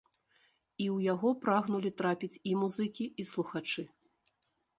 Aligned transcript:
І 0.83 0.85
ў 0.95 0.97
яго 1.13 1.29
прагнулі 1.43 1.91
трапіць 1.99 2.39
і 2.53 2.55
музыкі, 2.63 3.05
і 3.11 3.23
слухачы. 3.35 3.87